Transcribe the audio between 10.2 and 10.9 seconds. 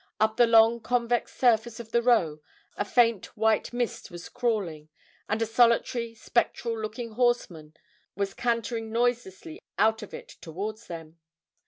towards